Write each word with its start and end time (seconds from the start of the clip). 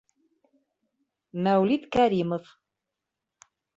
Мәүлит 1.47 1.83
КӘРИМОВ. 1.97 2.45